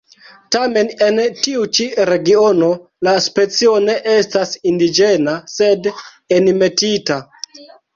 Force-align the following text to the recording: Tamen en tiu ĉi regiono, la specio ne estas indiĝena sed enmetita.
Tamen 0.53 0.87
en 1.07 1.19
tiu 1.41 1.65
ĉi 1.79 1.85
regiono, 2.11 2.71
la 3.09 3.15
specio 3.29 3.77
ne 3.87 4.01
estas 4.17 4.59
indiĝena 4.75 5.41
sed 5.61 5.95
enmetita. 6.43 7.25